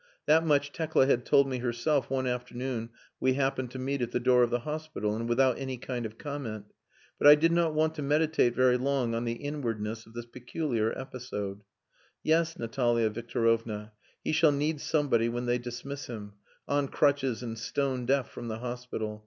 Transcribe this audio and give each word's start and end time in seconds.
That 0.25 0.43
much 0.43 0.71
Tekla 0.71 1.05
had 1.05 1.27
told 1.27 1.47
me 1.47 1.59
herself 1.59 2.09
one 2.09 2.25
afternoon 2.25 2.89
we 3.19 3.33
happened 3.35 3.69
to 3.69 3.77
meet 3.77 4.01
at 4.01 4.09
the 4.09 4.19
door 4.19 4.41
of 4.41 4.49
the 4.49 4.61
hospital, 4.61 5.15
and 5.15 5.29
without 5.29 5.59
any 5.59 5.77
kind 5.77 6.07
of 6.07 6.17
comment. 6.17 6.73
But 7.19 7.27
I 7.27 7.35
did 7.35 7.51
not 7.51 7.75
want 7.75 7.93
to 7.93 8.01
meditate 8.01 8.55
very 8.55 8.77
long 8.79 9.13
on 9.13 9.25
the 9.25 9.33
inwardness 9.33 10.07
of 10.07 10.15
this 10.15 10.25
peculiar 10.25 10.91
episode. 10.97 11.61
"Yes, 12.23 12.57
Natalia 12.57 13.11
Victorovna, 13.11 13.91
he 14.23 14.31
shall 14.31 14.51
need 14.51 14.81
somebody 14.81 15.29
when 15.29 15.45
they 15.45 15.59
dismiss 15.59 16.07
him, 16.07 16.33
on 16.67 16.87
crutches 16.87 17.43
and 17.43 17.55
stone 17.59 18.07
deaf 18.07 18.27
from 18.31 18.47
the 18.47 18.57
hospital. 18.57 19.19